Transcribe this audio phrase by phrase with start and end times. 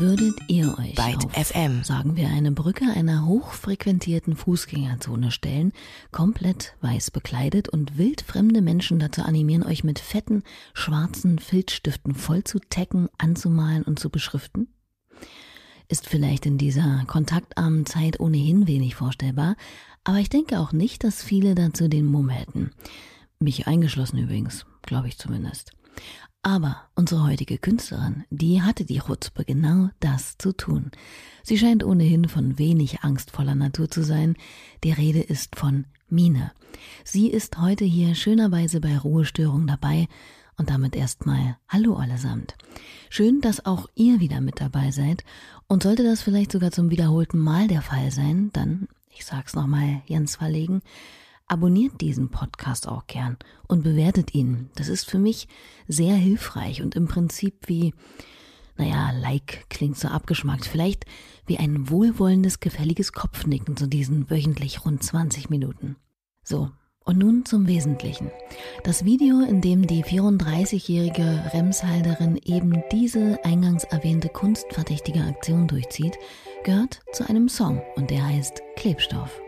[0.00, 1.82] Würdet ihr euch Byte auf, FM.
[1.82, 5.72] sagen wir, eine Brücke einer hochfrequentierten Fußgängerzone stellen,
[6.12, 12.60] komplett weiß bekleidet und wildfremde Menschen dazu animieren, euch mit fetten, schwarzen Filzstiften voll zu
[12.60, 14.68] tacken, anzumalen und zu beschriften?
[15.88, 19.56] Ist vielleicht in dieser kontaktarmen Zeit ohnehin wenig vorstellbar,
[20.04, 22.70] aber ich denke auch nicht, dass viele dazu den Mumm hätten.
[23.40, 25.72] Mich eingeschlossen übrigens, glaube ich zumindest.
[26.42, 30.92] Aber unsere heutige Künstlerin, die hatte die Chutzpe, genau das zu tun.
[31.42, 34.36] Sie scheint ohnehin von wenig angstvoller Natur zu sein.
[34.84, 36.52] Die Rede ist von Mine.
[37.04, 40.06] Sie ist heute hier schönerweise bei Ruhestörung dabei
[40.56, 42.56] und damit erstmal Hallo allesamt.
[43.10, 45.24] Schön, dass auch ihr wieder mit dabei seid
[45.66, 50.02] und sollte das vielleicht sogar zum wiederholten Mal der Fall sein, dann, ich sag's nochmal
[50.06, 50.82] Jens verlegen,
[51.48, 54.68] Abonniert diesen Podcast auch gern und bewertet ihn.
[54.74, 55.48] Das ist für mich
[55.86, 57.94] sehr hilfreich und im Prinzip wie,
[58.76, 61.06] naja, Like klingt so abgeschmackt, vielleicht
[61.46, 65.96] wie ein wohlwollendes, gefälliges Kopfnicken zu diesen wöchentlich rund 20 Minuten.
[66.44, 66.70] So,
[67.08, 68.30] und nun zum Wesentlichen.
[68.84, 76.18] Das Video, in dem die 34-jährige Remshalderin eben diese eingangs erwähnte kunstverdächtige Aktion durchzieht,
[76.64, 79.40] gehört zu einem Song und der heißt Klebstoff.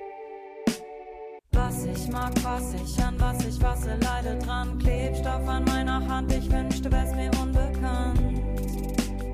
[1.53, 4.79] Was ich mag, was ich an, was ich wasse, leide dran.
[4.79, 8.21] Klebstoff an meiner Hand, ich wünschte, wär's mir unbekannt.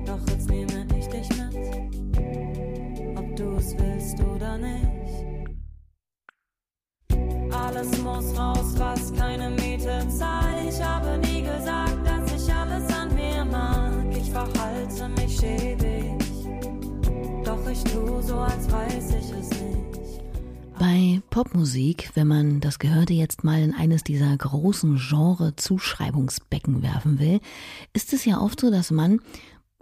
[0.05, 1.55] Doch jetzt nehme ich dich mit,
[3.17, 4.87] ob du's willst oder nicht.
[7.51, 10.69] Alles muss raus, was keine Miete zahlt.
[10.69, 14.05] Ich habe nie gesagt, dass ich alles an mir mag.
[14.11, 16.13] Ich verhalte mich schäbig,
[17.43, 19.86] doch ich tu so, als weiß ich es nicht.
[20.89, 27.41] Bei Popmusik, wenn man das Gehörte jetzt mal in eines dieser großen Genre-Zuschreibungsbecken werfen will,
[27.91, 29.19] ist es ja oft so, dass man,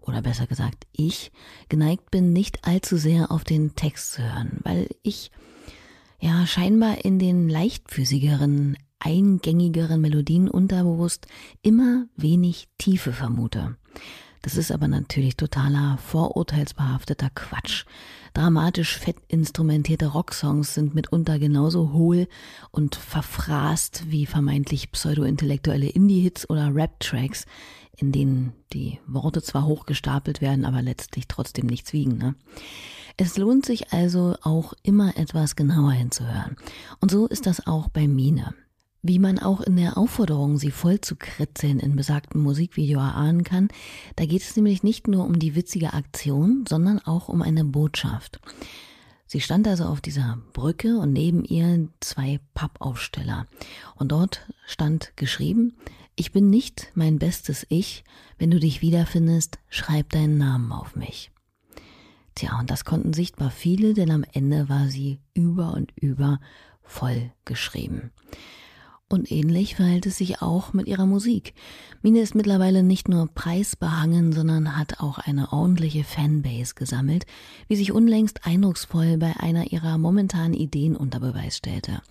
[0.02, 1.31] oder besser gesagt ich,
[1.70, 5.30] geneigt bin, nicht allzu sehr auf den Text zu hören, weil ich
[6.20, 11.28] ja scheinbar in den leichtfüßigeren, eingängigeren Melodien unterbewusst
[11.62, 13.78] immer wenig Tiefe vermute.
[14.45, 17.85] Das ist aber natürlich totaler vorurteilsbehafteter Quatsch.
[18.35, 22.28] Dramatisch fett instrumentierte Rocksongs sind mitunter genauso hohl
[22.69, 27.47] und verfraßt wie vermeintlich pseudo-intellektuelle Indie-Hits oder Rap-Tracks,
[27.97, 32.19] in denen die Worte zwar hochgestapelt werden, aber letztlich trotzdem nichts wiegen.
[32.19, 32.35] Ne?
[33.17, 36.55] Es lohnt sich also auch immer etwas genauer hinzuhören.
[37.00, 38.53] Und so ist das auch bei Mine.
[39.07, 43.67] Wie man auch in der Aufforderung, sie voll zu kritzeln in besagtem Musikvideo erahnen kann,
[44.16, 48.39] da geht es nämlich nicht nur um die witzige Aktion, sondern auch um eine Botschaft.
[49.27, 53.45] Sie stand also auf dieser Brücke und neben ihr zwei Pappaufsteller.
[53.93, 55.75] Und dort stand geschrieben,
[56.16, 58.03] ich bin nicht mein bestes Ich,
[58.39, 61.29] wenn du dich wiederfindest, schreib deinen Namen auf mich.
[62.33, 66.39] Tja, und das konnten sichtbar viele, denn am Ende war sie über und über
[66.81, 68.09] voll geschrieben.
[69.07, 71.53] Und ähnlich verhält es sich auch mit ihrer Musik.
[72.01, 77.27] Mine ist mittlerweile nicht nur preisbehangen, sondern hat auch eine ordentliche Fanbase gesammelt,
[77.67, 82.01] wie sich unlängst eindrucksvoll bei einer ihrer momentanen Ideen unter Beweis stellte.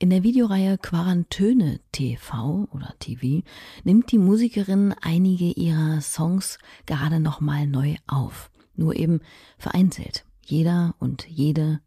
[0.00, 3.46] In der Videoreihe Quarantöne TV oder TV
[3.84, 8.50] nimmt die Musikerin einige ihrer Songs gerade nochmal neu auf.
[8.74, 9.20] Nur eben
[9.56, 10.24] vereinzelt.
[10.44, 11.80] Jeder und jede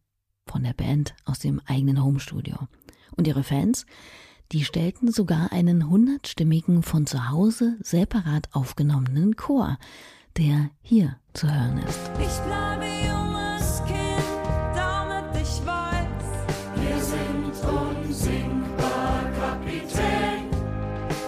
[0.45, 2.69] von der Band aus dem eigenen Homestudio.
[3.17, 3.85] Und ihre Fans?
[4.51, 9.77] Die stellten sogar einen hundertstimmigen von zu Hause separat aufgenommenen Chor,
[10.37, 11.99] der hier zu hören ist.
[12.19, 14.45] Ich bleibe junges Kind,
[14.75, 16.25] damit ich weiß,
[16.75, 20.49] wir sind unsinkbar, Kapitän.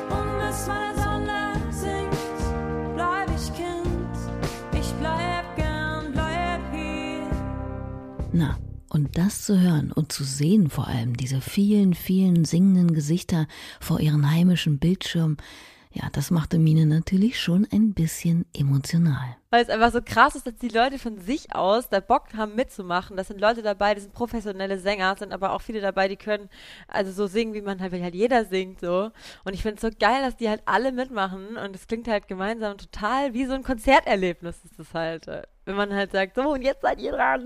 [0.10, 2.18] Und bis meine Sonne sinkt,
[2.96, 4.18] bleib ich Kind.
[4.80, 7.28] Ich bleib gern, bleib hier.
[8.34, 8.58] Na,
[8.96, 13.46] und das zu hören und zu sehen vor allem, diese vielen, vielen singenden Gesichter
[13.82, 15.36] vor ihren heimischen Bildschirmen,
[15.96, 19.38] ja, das machte Mine natürlich schon ein bisschen emotional.
[19.50, 22.54] Weil es einfach so krass ist, dass die Leute von sich aus da Bock haben
[22.54, 23.16] mitzumachen.
[23.16, 26.50] Das sind Leute dabei, die sind professionelle Sänger, sind aber auch viele dabei, die können
[26.90, 29.12] also so singen, wie man halt, wie halt jeder singt so.
[29.46, 32.28] Und ich finde es so geil, dass die halt alle mitmachen und es klingt halt
[32.28, 35.28] gemeinsam total wie so ein Konzerterlebnis ist das halt.
[35.64, 37.46] Wenn man halt sagt, so und jetzt seid ihr dran.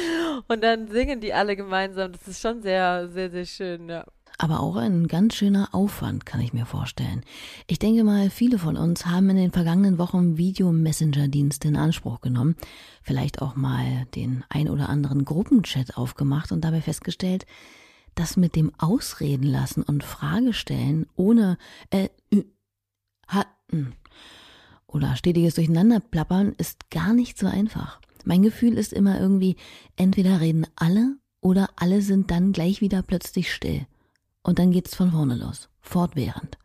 [0.48, 2.12] und dann singen die alle gemeinsam.
[2.12, 4.06] Das ist schon sehr, sehr, sehr schön, ja
[4.40, 7.22] aber auch ein ganz schöner Aufwand, kann ich mir vorstellen.
[7.66, 12.56] Ich denke mal, viele von uns haben in den vergangenen Wochen Video-Messenger-Dienste in Anspruch genommen,
[13.02, 17.44] vielleicht auch mal den ein oder anderen Gruppenchat aufgemacht und dabei festgestellt,
[18.14, 21.58] dass mit dem Ausreden lassen und Frage stellen ohne
[21.90, 22.08] äh,
[23.28, 23.92] hatten
[24.86, 28.00] oder stetiges Durcheinanderplappern ist gar nicht so einfach.
[28.24, 29.56] Mein Gefühl ist immer irgendwie,
[29.96, 33.86] entweder reden alle oder alle sind dann gleich wieder plötzlich still.
[34.42, 36.58] Und dann geht's von vorne los, fortwährend.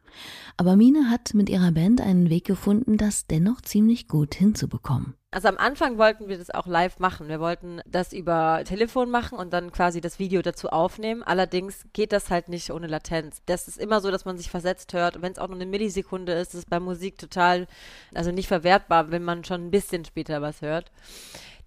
[0.57, 5.15] Aber Mine hat mit ihrer Band einen Weg gefunden, das dennoch ziemlich gut hinzubekommen.
[5.31, 7.27] Also am Anfang wollten wir das auch live machen.
[7.27, 11.23] Wir wollten das über Telefon machen und dann quasi das Video dazu aufnehmen.
[11.23, 13.41] Allerdings geht das halt nicht ohne Latenz.
[13.45, 15.17] Das ist immer so, dass man sich versetzt hört.
[15.17, 17.67] Und wenn es auch nur eine Millisekunde ist, ist es bei Musik total,
[18.13, 20.89] also nicht verwertbar, wenn man schon ein bisschen später was hört.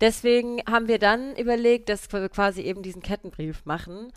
[0.00, 4.12] Deswegen haben wir dann überlegt, dass wir quasi eben diesen Kettenbrief machen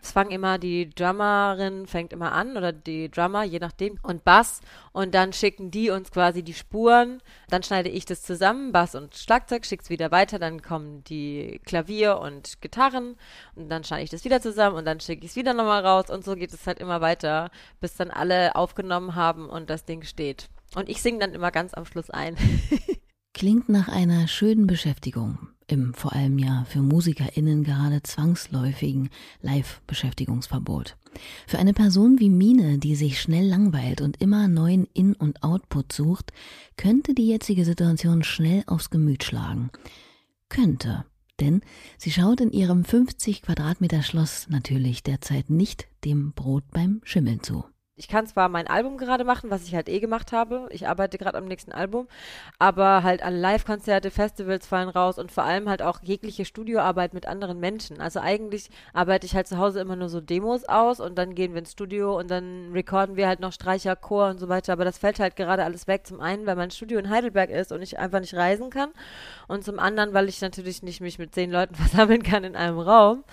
[0.00, 4.60] es fangen immer die Drummerin fängt immer an oder die Drummer, je nachdem, und Bass
[4.92, 7.22] und dann schicken die uns quasi die Spuren.
[7.48, 12.18] Dann schneide ich das zusammen, Bass und Schlagzeug, schick's wieder weiter, dann kommen die Klavier
[12.18, 13.16] und Gitarren
[13.54, 16.10] und dann schneide ich das wieder zusammen und dann schicke ich es wieder nochmal raus
[16.10, 17.50] und so geht es halt immer weiter,
[17.80, 20.48] bis dann alle aufgenommen haben und das Ding steht.
[20.74, 22.36] Und ich singe dann immer ganz am Schluss ein.
[23.36, 25.36] Klingt nach einer schönen Beschäftigung
[25.66, 29.10] im vor allem ja für MusikerInnen gerade zwangsläufigen
[29.42, 30.96] Live-Beschäftigungsverbot.
[31.46, 35.92] Für eine Person wie Mine, die sich schnell langweilt und immer neuen In- und Output
[35.92, 36.32] sucht,
[36.78, 39.68] könnte die jetzige Situation schnell aufs Gemüt schlagen.
[40.48, 41.04] Könnte.
[41.38, 41.60] Denn
[41.98, 47.66] sie schaut in ihrem 50 Quadratmeter Schloss natürlich derzeit nicht dem Brot beim Schimmeln zu
[47.98, 50.68] ich kann zwar mein Album gerade machen, was ich halt eh gemacht habe.
[50.70, 52.08] Ich arbeite gerade am nächsten Album,
[52.58, 57.26] aber halt alle Live-Konzerte, Festivals fallen raus und vor allem halt auch jegliche Studioarbeit mit
[57.26, 58.02] anderen Menschen.
[58.02, 61.54] Also eigentlich arbeite ich halt zu Hause immer nur so Demos aus und dann gehen
[61.54, 64.74] wir ins Studio und dann recorden wir halt noch Streicher, Chor und so weiter.
[64.74, 66.06] Aber das fällt halt gerade alles weg.
[66.06, 68.90] Zum einen, weil mein Studio in Heidelberg ist und ich einfach nicht reisen kann
[69.48, 72.78] und zum anderen, weil ich natürlich nicht mich mit zehn Leuten versammeln kann in einem
[72.78, 73.24] Raum.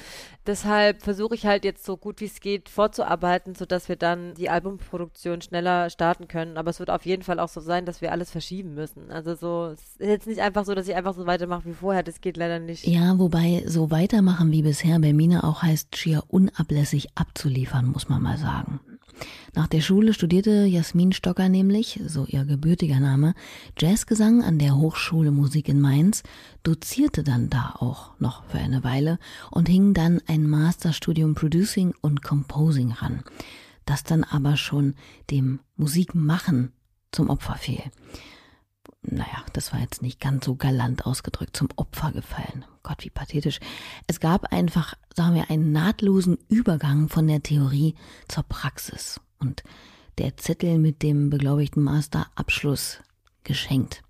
[0.45, 4.49] Deshalb versuche ich halt jetzt so gut wie es geht vorzuarbeiten, sodass wir dann die
[4.53, 6.57] Albumproduktion schneller starten können.
[6.57, 9.11] Aber es wird auf jeden Fall auch so sein, dass wir alles verschieben müssen.
[9.11, 12.03] Also so, es ist jetzt nicht einfach so, dass ich einfach so weitermache wie vorher.
[12.03, 12.87] Das geht leider nicht.
[12.87, 18.21] Ja, wobei so weitermachen wie bisher bei Mina auch heißt, schier unablässig abzuliefern, muss man
[18.21, 18.79] mal sagen.
[19.55, 23.35] Nach der Schule studierte Jasmin Stocker nämlich, so ihr gebürtiger Name,
[23.77, 26.23] Jazzgesang an der Hochschule Musik in Mainz,
[26.63, 29.19] dozierte dann da auch noch für eine Weile
[29.51, 33.23] und hing dann ein Masterstudium Producing und Composing ran,
[33.85, 34.95] das dann aber schon
[35.29, 36.71] dem Musikmachen
[37.11, 37.83] zum Opfer fiel.
[39.01, 42.65] Naja, das war jetzt nicht ganz so galant ausgedrückt, zum Opfer gefallen.
[42.83, 43.59] Gott, wie pathetisch.
[44.07, 47.95] Es gab einfach, sagen wir, einen nahtlosen Übergang von der Theorie
[48.27, 49.63] zur Praxis und
[50.17, 52.99] der Zettel mit dem beglaubigten Masterabschluss
[53.43, 54.03] geschenkt.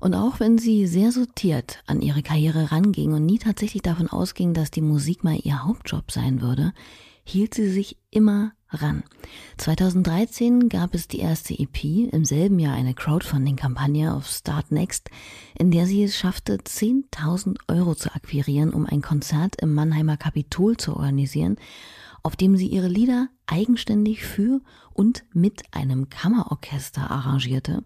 [0.00, 4.52] Und auch wenn sie sehr sortiert an ihre Karriere ranging und nie tatsächlich davon ausging,
[4.52, 6.72] dass die Musik mal ihr Hauptjob sein würde,
[7.24, 9.02] hielt sie sich immer ran.
[9.58, 15.10] 2013 gab es die erste EP, im selben Jahr eine Crowdfunding-Kampagne auf Start Next,
[15.58, 20.76] in der sie es schaffte, 10.000 Euro zu akquirieren, um ein Konzert im Mannheimer Kapitol
[20.76, 21.56] zu organisieren,
[22.22, 24.60] auf dem sie ihre Lieder eigenständig für
[24.92, 27.84] und mit einem Kammerorchester arrangierte.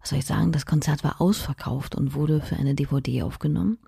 [0.00, 3.78] Was soll ich sagen, das Konzert war ausverkauft und wurde für eine DVD aufgenommen.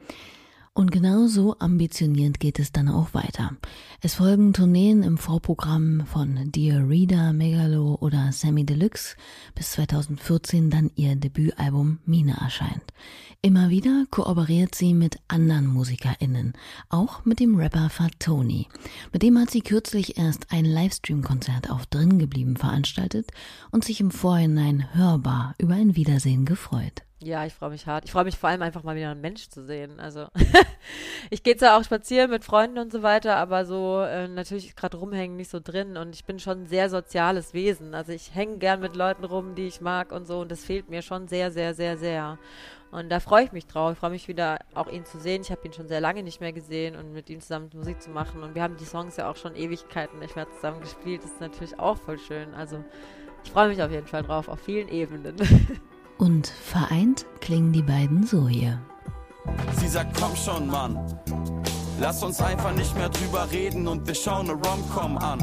[0.76, 3.52] Und genau so ambitioniert geht es dann auch weiter.
[4.00, 9.14] Es folgen Tourneen im Vorprogramm von Dear Reader, Megalo oder Sammy Deluxe,
[9.54, 12.82] bis 2014 dann ihr Debütalbum Mine erscheint.
[13.40, 16.54] Immer wieder kooperiert sie mit anderen MusikerInnen,
[16.88, 18.66] auch mit dem Rapper Fatoni.
[19.12, 23.31] Mit dem hat sie kürzlich erst ein Livestream-Konzert auf Drin geblieben veranstaltet
[23.70, 27.04] und sich im Vorhinein hörbar über ein Wiedersehen gefreut.
[27.24, 28.04] Ja, ich freue mich hart.
[28.04, 29.98] Ich freue mich vor allem einfach mal wieder einen Mensch zu sehen.
[29.98, 30.26] Also
[31.31, 34.98] ich gehe zwar auch spazieren mit Freunden und so weiter, aber so äh, natürlich gerade
[34.98, 37.94] rumhängen nicht so drin und ich bin schon ein sehr soziales Wesen.
[37.94, 40.90] Also ich hänge gern mit Leuten rum, die ich mag und so und das fehlt
[40.90, 42.38] mir schon sehr, sehr, sehr, sehr.
[42.90, 43.94] Und da freue ich mich drauf.
[43.94, 45.40] Ich freue mich wieder auch ihn zu sehen.
[45.40, 48.10] Ich habe ihn schon sehr lange nicht mehr gesehen und mit ihm zusammen Musik zu
[48.10, 48.43] machen.
[48.43, 51.24] Und wir haben die Songs ja auch schon Ewigkeiten nicht mehr zusammen gespielt.
[51.24, 52.52] Das ist natürlich auch voll schön.
[52.52, 52.84] Also
[53.43, 55.36] ich freue mich auf jeden Fall drauf, auf vielen Ebenen.
[56.18, 58.80] Und vereint klingen die beiden so hier.
[59.78, 61.18] Sie sagt, komm schon, Mann.
[62.00, 65.38] Lass uns einfach nicht mehr drüber reden und wir schauen eine Rom-Com an.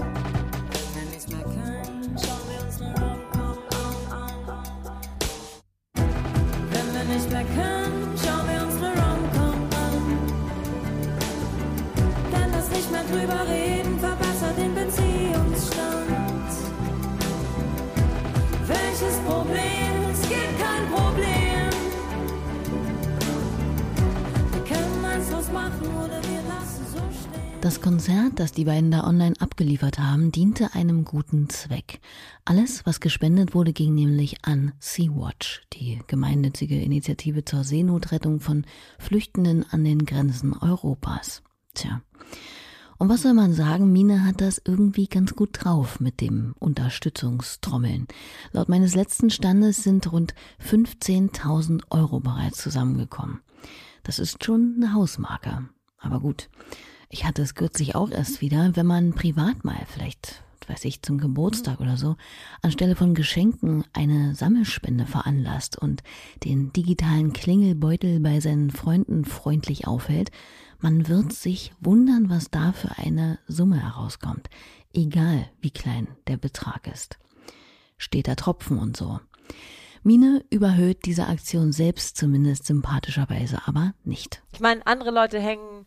[27.71, 32.01] Das Konzert, das die beiden da online abgeliefert haben, diente einem guten Zweck.
[32.43, 38.65] Alles, was gespendet wurde, ging nämlich an Sea-Watch, die gemeinnützige Initiative zur Seenotrettung von
[38.99, 41.43] Flüchtenden an den Grenzen Europas.
[41.73, 42.01] Tja.
[42.97, 48.05] Und was soll man sagen, Mine hat das irgendwie ganz gut drauf mit dem Unterstützungstrommeln.
[48.51, 53.39] Laut meines letzten Standes sind rund 15.000 Euro bereits zusammengekommen.
[54.03, 55.69] Das ist schon eine Hausmarke.
[55.99, 56.49] Aber gut.
[57.13, 61.18] Ich hatte es kürzlich auch erst wieder, wenn man privat mal vielleicht, weiß ich, zum
[61.18, 62.15] Geburtstag oder so,
[62.62, 66.03] anstelle von Geschenken eine Sammelspende veranlasst und
[66.46, 70.32] den digitalen Klingelbeutel bei seinen Freunden freundlich aufhält,
[70.80, 74.50] man wird sich wundern, was da für eine Summe herauskommt,
[74.94, 77.20] egal wie klein der Betrag ist.
[77.98, 79.20] Steter Tropfen und so.
[80.03, 84.41] Mine überhöht diese Aktion selbst zumindest sympathischerweise aber nicht.
[84.53, 85.80] Ich meine, andere Leute hängen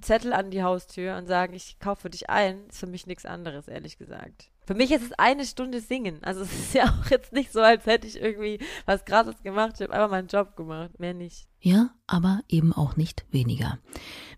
[0.00, 3.68] Zettel an die Haustür und sagen, ich kaufe dich ein, ist für mich nichts anderes,
[3.68, 4.50] ehrlich gesagt.
[4.66, 6.18] Für mich ist es eine Stunde singen.
[6.22, 9.74] Also es ist ja auch jetzt nicht so, als hätte ich irgendwie was Krasses gemacht.
[9.74, 11.46] Ich habe einfach meinen Job gemacht, mehr nicht.
[11.60, 13.78] Ja, aber eben auch nicht weniger.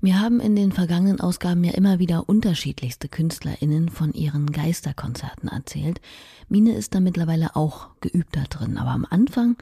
[0.00, 6.00] Wir haben in den vergangenen Ausgaben ja immer wieder unterschiedlichste KünstlerInnen von ihren Geisterkonzerten erzählt.
[6.48, 9.56] Mine ist da mittlerweile auch geübt da drin, aber am Anfang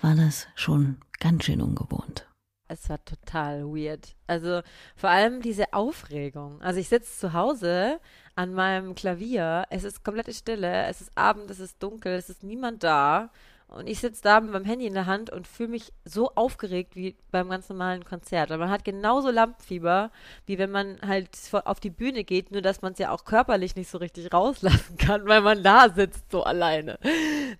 [0.00, 2.26] war das schon ganz schön ungewohnt.
[2.68, 4.14] Es war total weird.
[4.26, 4.62] Also
[4.96, 6.62] vor allem diese Aufregung.
[6.62, 8.00] Also ich sitze zu Hause
[8.36, 12.42] an meinem Klavier, es ist komplette Stille, es ist Abend, es ist dunkel, es ist
[12.42, 13.30] niemand da.
[13.68, 16.94] Und ich sitze da mit meinem Handy in der Hand und fühle mich so aufgeregt
[16.94, 18.50] wie beim ganz normalen Konzert.
[18.50, 20.10] Und man hat genauso Lampenfieber,
[20.46, 21.30] wie wenn man halt
[21.64, 24.96] auf die Bühne geht, nur dass man es ja auch körperlich nicht so richtig rauslassen
[24.96, 26.98] kann, weil man da sitzt so alleine.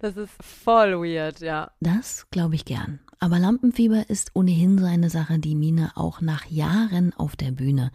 [0.01, 1.73] Das ist voll weird, ja.
[1.81, 3.01] Das glaube ich gern.
[3.19, 7.91] Aber Lampenfieber ist ohnehin so eine Sache, die Mine auch nach Jahren auf der Bühne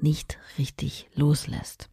[0.00, 1.88] nicht richtig loslässt.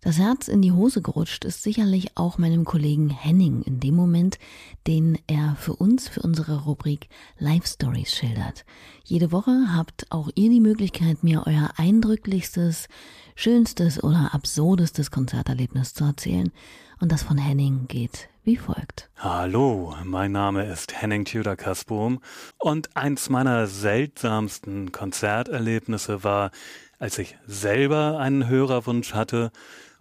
[0.00, 4.38] Das Herz in die Hose gerutscht ist sicherlich auch meinem Kollegen Henning in dem Moment,
[4.86, 8.64] den er für uns, für unsere Rubrik Live Stories schildert.
[9.04, 12.88] Jede Woche habt auch ihr die Möglichkeit, mir euer eindrücklichstes,
[13.34, 16.52] schönstes oder absurdestes Konzerterlebnis zu erzählen.
[17.00, 19.10] Und das von Henning geht wie folgt.
[19.18, 22.18] Hallo, mein Name ist Henning Tudor Kasbohm
[22.56, 26.50] und eins meiner seltsamsten Konzerterlebnisse war,
[26.98, 29.52] als ich selber einen Hörerwunsch hatte.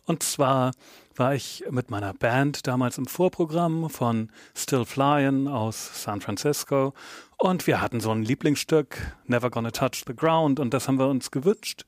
[0.05, 0.71] Und zwar
[1.17, 6.93] war ich mit meiner Band damals im Vorprogramm von Still Flyin' aus San Francisco
[7.37, 11.09] und wir hatten so ein Lieblingsstück, Never Gonna Touch the Ground, und das haben wir
[11.09, 11.83] uns gewünscht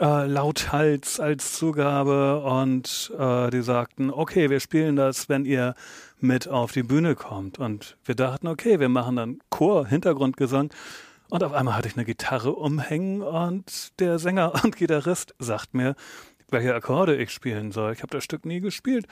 [0.00, 5.74] äh, lauthals als Zugabe und äh, die sagten, okay, wir spielen das, wenn ihr
[6.20, 7.58] mit auf die Bühne kommt.
[7.58, 10.70] Und wir dachten, okay, wir machen dann Chor, Hintergrundgesang.
[11.30, 15.94] Und auf einmal hatte ich eine Gitarre umhängen und der Sänger und Gitarrist sagt mir,
[16.50, 17.92] welche Akkorde ich spielen soll.
[17.92, 19.06] Ich habe das Stück nie gespielt.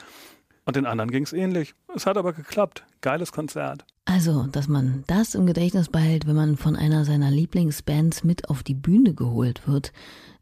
[0.65, 1.75] Und den anderen ging es ähnlich.
[1.93, 2.85] Es hat aber geklappt.
[3.01, 3.85] Geiles Konzert.
[4.05, 8.63] Also, dass man das im Gedächtnis behält, wenn man von einer seiner Lieblingsbands mit auf
[8.63, 9.93] die Bühne geholt wird,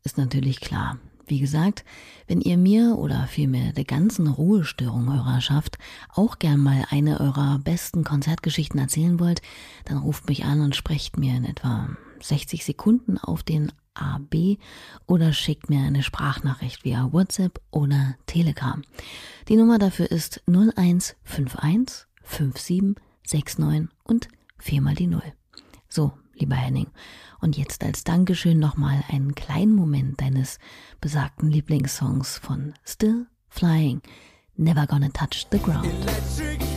[0.04, 0.98] ist natürlich klar.
[1.28, 1.86] Wie gesagt,
[2.28, 5.78] wenn ihr mir oder vielmehr der ganzen Ruhestörung Hörerschaft
[6.14, 9.42] auch gern mal eine eurer besten Konzertgeschichten erzählen wollt,
[9.86, 11.90] dann ruft mich an und sprecht mir in etwa
[12.22, 14.58] 60 Sekunden auf den AB
[15.08, 18.82] oder schickt mir eine Sprachnachricht via WhatsApp oder Telegram.
[19.48, 21.16] Die Nummer dafür ist 0151
[22.24, 22.96] 57
[23.28, 25.34] 69 und viermal die Null.
[25.90, 26.88] So, lieber Henning.
[27.40, 30.60] Und jetzt als Dankeschön nochmal einen kleinen Moment deines
[31.00, 34.02] besagten Lieblingssongs von Still Flying,
[34.56, 35.86] Never Gonna Touch the Ground.
[35.86, 36.71] Electric.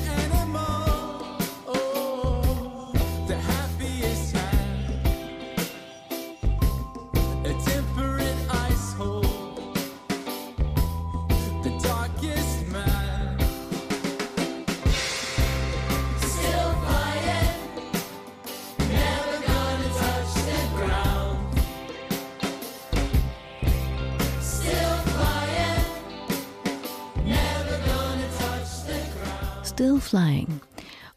[30.05, 30.61] Flying.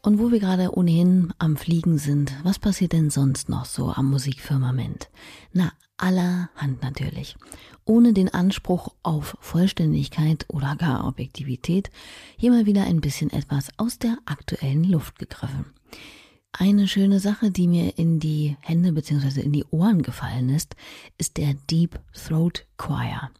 [0.02, 4.10] Und wo wir gerade ohnehin am Fliegen sind, was passiert denn sonst noch so am
[4.10, 5.10] Musikfirmament?
[5.52, 7.36] Na, allerhand natürlich.
[7.84, 11.90] Ohne den Anspruch auf Vollständigkeit oder gar Objektivität,
[12.36, 15.66] hier mal wieder ein bisschen etwas aus der aktuellen Luft gegriffen.
[16.52, 19.42] Eine schöne Sache, die mir in die Hände bzw.
[19.42, 20.76] in die Ohren gefallen ist,
[21.18, 23.30] ist der Deep Throat Choir.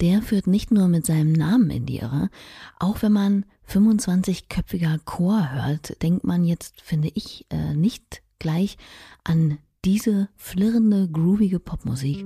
[0.00, 2.30] Der führt nicht nur mit seinem Namen in die Irre,
[2.78, 8.78] auch wenn man 25-köpfiger Chor hört, denkt man jetzt, finde ich, äh, nicht gleich
[9.24, 12.24] an diese flirrende, groovige Popmusik,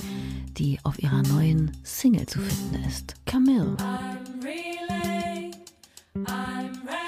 [0.56, 3.14] die auf ihrer neuen Single zu finden ist.
[3.26, 3.76] Camille.
[3.78, 5.50] I'm really,
[6.14, 7.01] I'm restless.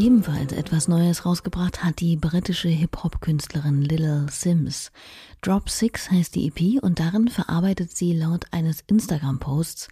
[0.00, 4.92] Ebenfalls etwas Neues rausgebracht hat die britische Hip-Hop-Künstlerin Lil Sims.
[5.42, 9.88] Drop Six heißt die EP und darin verarbeitet sie laut eines Instagram-Posts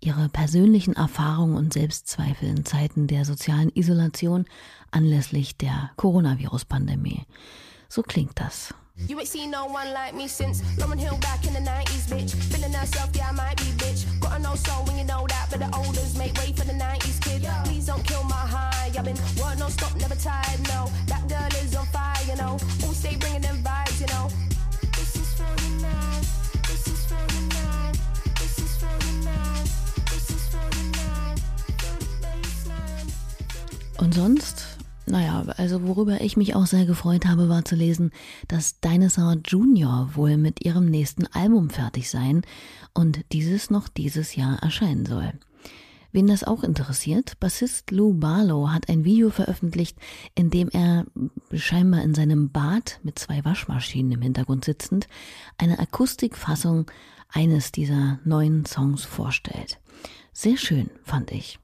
[0.00, 4.46] ihre persönlichen Erfahrungen und Selbstzweifel in Zeiten der sozialen Isolation
[4.92, 7.26] anlässlich der Coronavirus-Pandemie.
[7.86, 8.72] So klingt das.
[9.08, 12.34] You ain't seen no one like me since Lauren Hill back in the 90s, bitch.
[12.52, 14.04] Feeling herself, yeah, I might be, bitch.
[14.20, 16.72] Got to know soul when you know that, but the olders make way for the
[16.74, 17.46] 90s kid.
[17.64, 18.92] Please don't kill my high.
[18.96, 20.90] I've been work no stop, never tired, no.
[21.06, 22.58] That girl is on fire, you know.
[22.84, 24.28] All stay bringing them vibes, you know.
[24.96, 26.20] This is for you now.
[26.68, 27.92] This is for you now.
[28.38, 29.64] This is for you now.
[30.10, 31.34] This is for you now.
[31.78, 33.08] Feel the baseline.
[33.98, 34.69] Und sonst?
[35.10, 38.12] Naja, also worüber ich mich auch sehr gefreut habe, war zu lesen,
[38.46, 40.10] dass Dinosaur Jr.
[40.14, 42.42] wohl mit ihrem nächsten Album fertig sein
[42.94, 45.32] und dieses noch dieses Jahr erscheinen soll.
[46.12, 49.96] Wen das auch interessiert, Bassist Lou Barlow hat ein Video veröffentlicht,
[50.34, 51.06] in dem er
[51.52, 55.08] scheinbar in seinem Bad mit zwei Waschmaschinen im Hintergrund sitzend
[55.58, 56.88] eine Akustikfassung
[57.28, 59.80] eines dieser neuen Songs vorstellt.
[60.32, 61.59] Sehr schön, fand ich.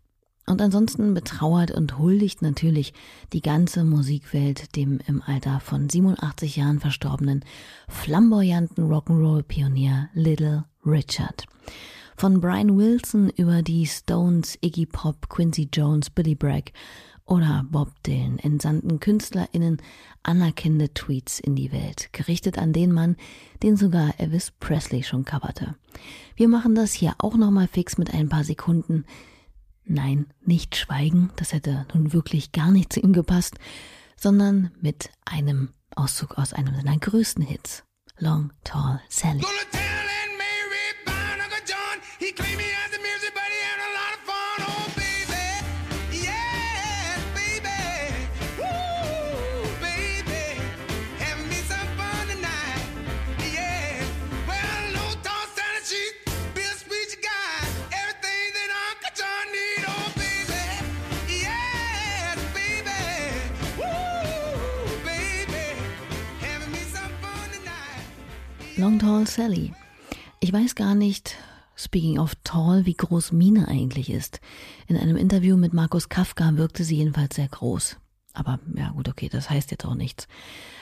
[0.48, 2.94] Und ansonsten betrauert und huldigt natürlich
[3.32, 7.44] die ganze Musikwelt dem im Alter von 87 Jahren verstorbenen
[7.88, 11.46] flamboyanten Rock'n'Roll-Pionier Little Richard.
[12.16, 16.72] Von Brian Wilson über die Stones, Iggy Pop, Quincy Jones, Billy Bragg
[17.26, 19.82] oder Bob Dylan entsandten KünstlerInnen
[20.22, 23.16] anerkennende Tweets in die Welt, gerichtet an den Mann,
[23.64, 25.74] den sogar Elvis Presley schon coverte.
[26.36, 29.04] Wir machen das hier auch nochmal fix mit ein paar Sekunden
[29.88, 33.54] Nein, nicht schweigen, das hätte nun wirklich gar nicht zu ihm gepasst,
[34.16, 37.84] sondern mit einem Auszug aus einem seiner größten Hits,
[38.18, 39.42] Long Tall Sally.
[68.86, 69.72] Long Tall Sally.
[70.38, 71.34] Ich weiß gar nicht,
[71.74, 74.40] speaking of tall, wie groß Mine eigentlich ist.
[74.86, 77.96] In einem Interview mit Markus Kafka wirkte sie jedenfalls sehr groß.
[78.32, 80.28] Aber ja gut, okay, das heißt jetzt auch nichts.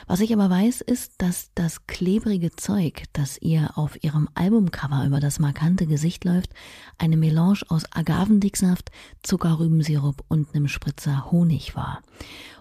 [0.06, 5.18] Was ich aber weiß, ist, dass das klebrige Zeug, das ihr auf ihrem Albumcover über
[5.18, 6.50] das markante Gesicht läuft,
[6.98, 8.90] eine Melange aus Agavendicksaft,
[9.22, 12.02] Zuckerrübensirup und einem Spritzer Honig war.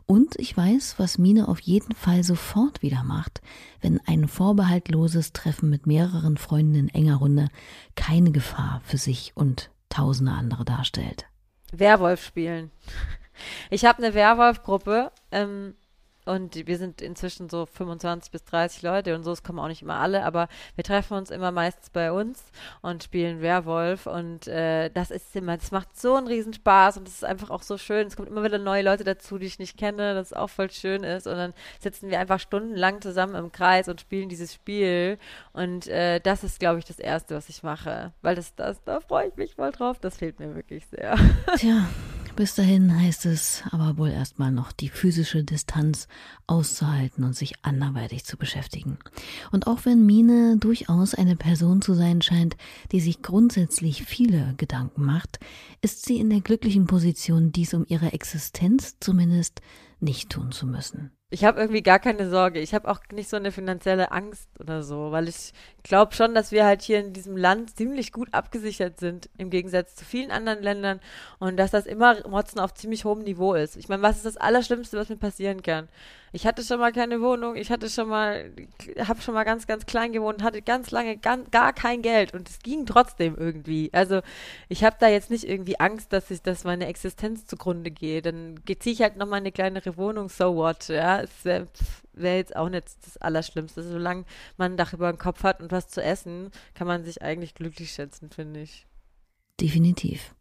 [0.05, 3.41] Und ich weiß, was Mine auf jeden Fall sofort wieder macht,
[3.81, 7.49] wenn ein vorbehaltloses Treffen mit mehreren Freunden in enger Runde
[7.95, 11.25] keine Gefahr für sich und tausende andere darstellt.
[11.71, 12.71] Werwolf spielen.
[13.71, 15.73] Ich habe eine Werwolf-Gruppe ähm,
[16.25, 19.81] und wir sind inzwischen so 25 bis 30 Leute und so, es kommen auch nicht
[19.81, 22.43] immer alle, aber wir treffen uns immer meistens bei uns
[22.81, 27.07] und spielen Werwolf und äh, das ist immer, das macht so einen riesen Spaß und
[27.07, 28.07] es ist einfach auch so schön.
[28.07, 31.03] Es kommen immer wieder neue Leute dazu, die ich nicht kenne, das auch voll schön
[31.03, 35.17] ist und dann sitzen wir einfach stundenlang zusammen im Kreis und spielen dieses Spiel
[35.53, 38.99] und äh, das ist, glaube ich, das Erste, was ich mache, weil das, das, da
[38.99, 41.15] freue ich mich voll drauf, das fehlt mir wirklich sehr.
[41.57, 41.87] Tja,
[42.35, 46.07] bis dahin heißt es aber wohl erstmal noch die physische Distanz
[46.47, 48.97] auszuhalten und sich anderweitig zu beschäftigen.
[49.51, 52.57] Und auch wenn Mine durchaus eine Person zu sein scheint,
[52.91, 55.39] die sich grundsätzlich viele Gedanken macht,
[55.81, 59.61] ist sie in der glücklichen Position, dies um ihre Existenz zumindest
[59.99, 61.11] nicht tun zu müssen.
[61.33, 62.59] Ich habe irgendwie gar keine Sorge.
[62.59, 66.51] Ich habe auch nicht so eine finanzielle Angst oder so, weil ich glaube schon, dass
[66.51, 70.61] wir halt hier in diesem Land ziemlich gut abgesichert sind, im Gegensatz zu vielen anderen
[70.61, 70.99] Ländern
[71.39, 73.77] und dass das immer Motzen auf ziemlich hohem Niveau ist.
[73.77, 75.89] Ich meine, was ist das Allerschlimmste, was mir passieren kann?
[76.35, 78.51] Ich hatte schon mal keine Wohnung, ich hatte schon mal,
[78.99, 82.49] habe schon mal ganz, ganz klein gewohnt, hatte ganz lange ganz, gar kein Geld und
[82.49, 83.91] es ging trotzdem irgendwie.
[83.93, 84.21] Also
[84.67, 88.25] ich habe da jetzt nicht irgendwie Angst, dass ich, dass meine Existenz zugrunde geht.
[88.25, 91.21] Dann ziehe ich halt noch mal eine kleinere Wohnung, so what, ja.
[91.21, 91.67] Es wäre
[92.13, 93.83] wär jetzt auch nicht das Allerschlimmste.
[93.83, 94.25] Solange
[94.57, 97.53] man ein Dach über dem Kopf hat und was zu essen, kann man sich eigentlich
[97.53, 98.87] glücklich schätzen, finde ich.
[99.61, 100.33] Definitiv.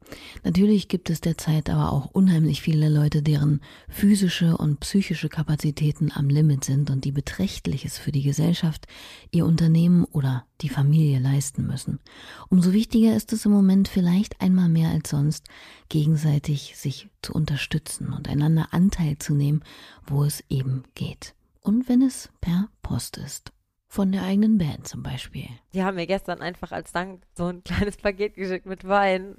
[0.42, 6.28] Natürlich gibt es derzeit aber auch unheimlich viele Leute, deren physische und psychische Kapazitäten am
[6.28, 8.86] Limit sind und die Beträchtliches für die Gesellschaft,
[9.30, 12.00] ihr Unternehmen oder die Familie leisten müssen.
[12.48, 15.46] Umso wichtiger ist es im Moment vielleicht einmal mehr als sonst,
[15.88, 19.62] gegenseitig sich zu unterstützen und einander Anteil zu nehmen,
[20.06, 21.34] wo es eben geht.
[21.60, 23.52] Und wenn es per Post ist.
[23.92, 25.48] Von der eigenen Band zum Beispiel.
[25.74, 29.34] Die haben mir gestern einfach als Dank so ein kleines Paket geschickt mit Wein.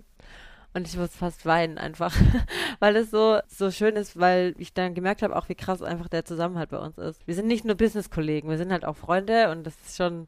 [0.75, 2.15] Und ich muss fast weinen einfach,
[2.79, 6.07] weil es so, so schön ist, weil ich dann gemerkt habe, auch wie krass einfach
[6.07, 7.25] der Zusammenhalt bei uns ist.
[7.25, 10.27] Wir sind nicht nur Business-Kollegen, wir sind halt auch Freunde und das ist schon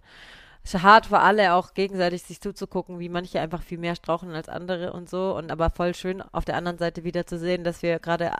[0.74, 4.94] hart für alle, auch gegenseitig sich zuzugucken, wie manche einfach viel mehr strauchen als andere
[4.94, 5.36] und so.
[5.36, 8.32] Und aber voll schön auf der anderen Seite wieder zu sehen, dass wir gerade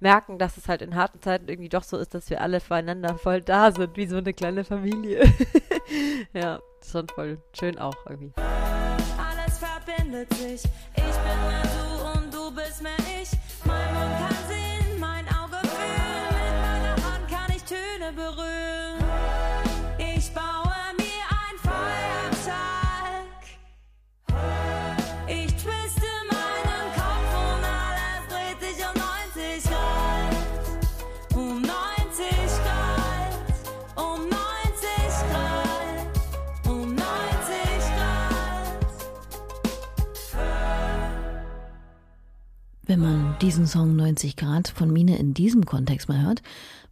[0.00, 3.16] merken, dass es halt in harten Zeiten irgendwie doch so ist, dass wir alle füreinander
[3.18, 5.24] voll da sind, wie so eine kleine Familie.
[6.32, 8.32] ja, schon voll schön auch irgendwie.
[8.36, 10.62] Alles verbindet sich.
[10.94, 11.91] Ich bin mehr
[43.42, 46.42] diesen Song 90 Grad von Mine in diesem Kontext mal hört,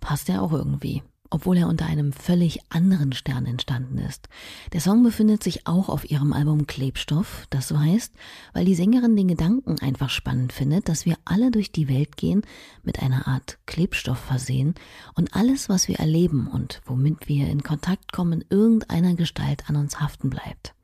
[0.01, 1.05] passt er auch irgendwie.
[1.33, 4.29] Obwohl er unter einem völlig anderen Stern entstanden ist.
[4.73, 7.47] Der Song befindet sich auch auf ihrem Album Klebstoff.
[7.51, 8.13] Das so heißt,
[8.53, 12.43] weil die Sängerin den Gedanken einfach spannend findet, dass wir alle durch die Welt gehen,
[12.83, 14.75] mit einer Art Klebstoff versehen
[15.15, 19.77] und alles, was wir erleben und womit wir in Kontakt kommen, in irgendeiner Gestalt an
[19.77, 20.75] uns haften bleibt.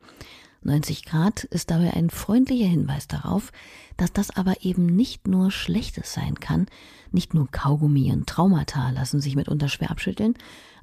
[0.67, 3.53] 90 Grad ist dabei ein freundlicher Hinweis darauf,
[3.97, 6.67] dass das aber eben nicht nur Schlechtes sein kann,
[7.13, 10.35] nicht nur Kaugummi und Traumata lassen sich mitunter schwer abschütteln,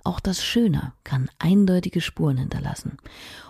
[0.04, 2.98] auch das Schöne kann eindeutige Spuren hinterlassen.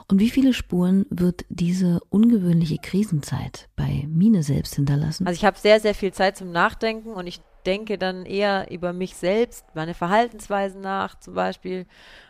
[0.08, 5.26] Und wie viele Spuren wird diese ungewöhnliche Krisenzeit bei Mine selbst hinterlassen?
[5.26, 8.94] Also ich habe sehr, sehr viel Zeit zum Nachdenken und ich denke dann eher über
[8.94, 11.86] mich selbst, meine Verhaltensweisen nach zum Beispiel.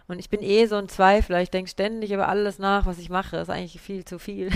[0.07, 1.41] Und ich bin eh so ein Zweifler.
[1.41, 3.37] Ich denke ständig über alles nach, was ich mache.
[3.37, 4.49] Das ist eigentlich viel zu viel.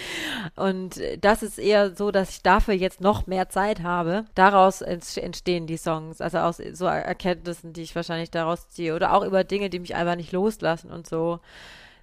[0.56, 4.24] Und das ist eher so, dass ich dafür jetzt noch mehr Zeit habe.
[4.34, 6.20] Daraus entstehen die Songs.
[6.20, 8.94] Also aus so Erkenntnissen, die ich wahrscheinlich daraus ziehe.
[8.94, 11.40] Oder auch über Dinge, die mich einfach nicht loslassen und so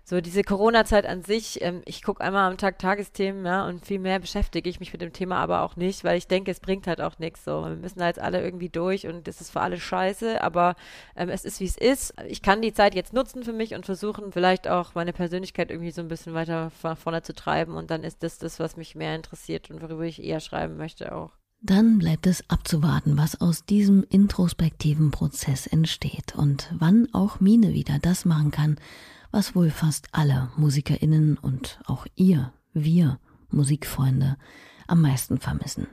[0.08, 3.98] so diese Corona-Zeit an sich, ähm, ich gucke einmal am Tag Tagesthemen, ja, und viel
[3.98, 6.86] mehr beschäftige ich mich mit dem Thema aber auch nicht, weil ich denke, es bringt
[6.86, 7.44] halt auch nichts.
[7.44, 10.76] So, wir müssen da jetzt alle irgendwie durch und es ist für alle scheiße, aber
[11.16, 12.14] ähm, es ist wie es ist.
[12.28, 15.92] Ich kann die Zeit jetzt nutzen für mich und versuchen, vielleicht auch meine Persönlichkeit irgendwie
[15.92, 18.94] so ein bisschen weiter nach vorne zu treiben und dann ist das das, was mich
[18.94, 21.32] mehr interessiert und worüber ich eher schreiben möchte auch.
[21.62, 27.98] Dann bleibt es abzuwarten, was aus diesem introspektiven Prozess entsteht und wann auch Mine wieder
[28.00, 28.78] das machen kann,
[29.36, 33.20] was wohl fast alle Musikerinnen und auch ihr, wir
[33.50, 34.38] Musikfreunde
[34.88, 35.88] am meisten vermissen.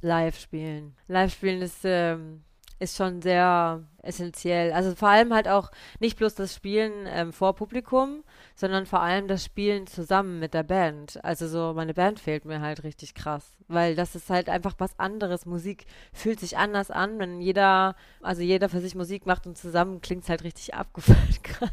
[0.00, 0.94] Live spielen.
[1.06, 2.42] Live spielen ist, ähm,
[2.78, 4.72] ist schon sehr essentiell.
[4.72, 8.22] Also vor allem halt auch nicht bloß das Spielen ähm, vor Publikum,
[8.54, 11.22] sondern vor allem das Spielen zusammen mit der Band.
[11.24, 14.98] Also so, meine Band fehlt mir halt richtig krass, weil das ist halt einfach was
[14.98, 15.46] anderes.
[15.46, 20.00] Musik fühlt sich anders an, wenn jeder, also jeder für sich Musik macht und zusammen
[20.00, 21.70] klingt es halt richtig abgefallen krass.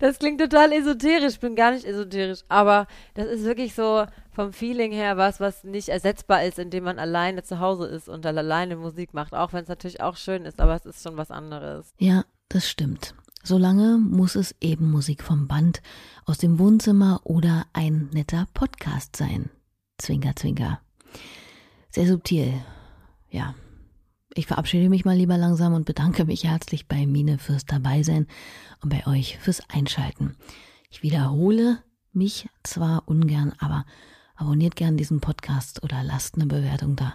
[0.00, 4.92] Das klingt total esoterisch, bin gar nicht esoterisch, aber das ist wirklich so vom Feeling
[4.92, 8.76] her was, was nicht ersetzbar ist, indem man alleine zu Hause ist und dann alleine
[8.76, 11.94] Musik macht, auch wenn es natürlich auch schön ist, aber es ist schon was anderes.
[11.98, 13.14] Ja, das stimmt.
[13.42, 15.82] Solange muss es eben Musik vom Band,
[16.24, 19.50] aus dem Wohnzimmer oder ein netter Podcast sein.
[19.98, 20.80] Zwinker, zwinker.
[21.90, 22.54] Sehr subtil.
[23.28, 23.54] Ja.
[24.34, 28.26] Ich verabschiede mich mal lieber langsam und bedanke mich herzlich bei Mine fürs Dabeisein
[28.82, 30.36] und bei euch fürs Einschalten.
[30.90, 31.78] Ich wiederhole
[32.12, 33.84] mich zwar ungern, aber
[34.34, 37.14] abonniert gern diesen Podcast oder lasst eine Bewertung da.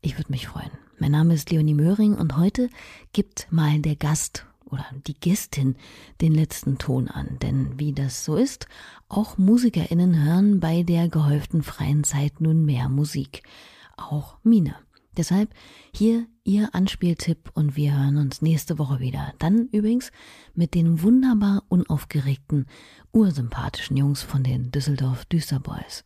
[0.00, 0.70] Ich würde mich freuen.
[0.98, 2.68] Mein Name ist Leonie Möhring und heute
[3.12, 5.76] gibt mal der Gast oder die Gästin
[6.20, 7.38] den letzten Ton an.
[7.40, 8.66] Denn wie das so ist,
[9.08, 13.42] auch MusikerInnen hören bei der gehäuften freien Zeit nun mehr Musik.
[13.96, 14.74] Auch Mine.
[15.16, 15.52] Deshalb
[15.92, 19.34] hier Ihr Anspieltipp und wir hören uns nächste Woche wieder.
[19.38, 20.12] Dann übrigens
[20.54, 22.64] mit den wunderbar unaufgeregten,
[23.12, 26.04] ursympathischen Jungs von den Düsseldorf Düsterboys.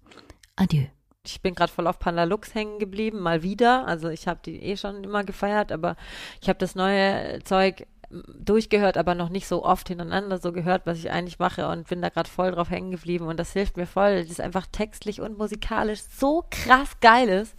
[0.57, 0.85] Adieu.
[1.25, 3.87] Ich bin gerade voll auf Panda Lux hängen geblieben, mal wieder.
[3.87, 5.97] Also ich habe die eh schon immer gefeiert, aber
[6.41, 7.87] ich habe das neue Zeug
[8.39, 12.03] durchgehört, aber noch nicht so oft hintereinander so gehört, was ich eigentlich mache und bin
[12.03, 14.19] da gerade voll drauf hängen geblieben und das hilft mir voll.
[14.19, 17.57] Das ist einfach textlich und musikalisch so krass geil ist.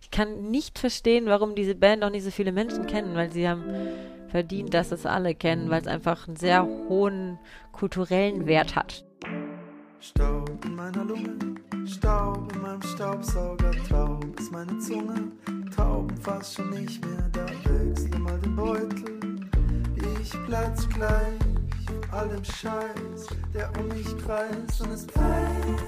[0.00, 3.48] Ich kann nicht verstehen, warum diese Band auch nicht so viele Menschen kennen, weil sie
[3.48, 3.64] haben
[4.28, 7.38] verdient, dass es alle kennen, weil es einfach einen sehr hohen
[7.72, 9.05] kulturellen Wert hat.
[10.00, 11.36] Staub in meiner Lunge,
[11.86, 15.32] Staub in meinem Staubsauger, taub ist meine Zunge,
[15.74, 19.18] Tauben fast schon nicht mehr, da wechsle mal den Beutel.
[20.20, 21.38] Ich platz gleich
[22.12, 25.86] allem Scheiß, der um mich kreist und es bleibt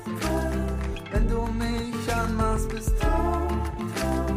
[1.10, 3.48] wenn du mich anmachst, bist taub,
[3.96, 4.30] taub,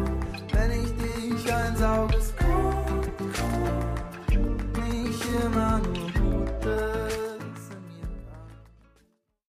[0.54, 7.31] wenn ich dich einsauge, ist gut, kommt, nicht immer nur Gutes.